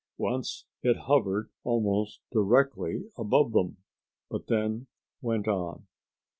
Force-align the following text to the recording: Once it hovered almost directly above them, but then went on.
Once 0.17 0.65
it 0.81 0.97
hovered 1.05 1.51
almost 1.63 2.21
directly 2.31 3.03
above 3.19 3.51
them, 3.51 3.77
but 4.31 4.47
then 4.47 4.87
went 5.21 5.47
on. 5.47 5.85